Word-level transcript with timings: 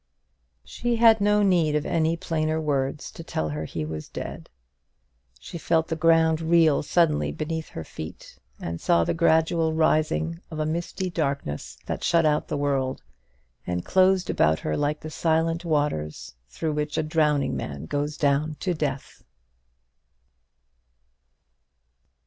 She 0.65 0.95
had 0.95 1.21
no 1.21 1.43
need 1.43 1.75
of 1.75 1.85
any 1.85 2.17
plainer 2.17 2.59
words 2.59 3.11
to 3.11 3.23
tell 3.23 3.49
her 3.49 3.65
he 3.65 3.85
was 3.85 4.09
dead. 4.09 4.49
She 5.39 5.59
felt 5.59 5.89
the 5.89 5.95
ground 5.95 6.41
reel 6.41 6.81
suddenly 6.81 7.31
beneath 7.31 7.69
her 7.69 7.83
feet, 7.83 8.39
and 8.59 8.81
saw 8.81 9.03
the 9.03 9.13
gradual 9.13 9.73
rising 9.75 10.39
of 10.49 10.57
a 10.57 10.65
misty 10.65 11.11
darkness 11.11 11.77
that 11.85 12.03
shut 12.03 12.25
out 12.25 12.47
the 12.47 12.57
world, 12.57 13.03
and 13.67 13.85
closed 13.85 14.31
about 14.31 14.57
her 14.61 14.75
like 14.75 15.01
the 15.01 15.11
silent 15.11 15.63
waters 15.63 16.33
through 16.49 16.73
which 16.73 16.97
a 16.97 17.03
drowning 17.03 17.55
man 17.55 17.85
goes 17.85 18.17
down 18.17 18.55
to 18.61 18.73
death. 18.73 19.23